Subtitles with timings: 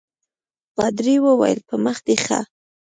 [0.75, 2.39] پادري وویل په مخه دي ښه.